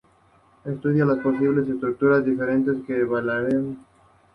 Estudia 0.65 1.05
las 1.05 1.19
posibles 1.19 1.69
estructuras 1.69 2.25
diferenciables 2.25 2.87
que 2.87 2.97
las 3.01 3.07
variedades 3.07 3.51
pueden 3.51 3.75
portar. 3.75 3.87